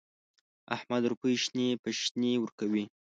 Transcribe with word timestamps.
احمد 0.75 1.03
روپۍ 1.11 1.35
شنې 1.43 1.67
په 1.81 1.89
شنې 2.01 2.31
ورکوي. 2.39 2.85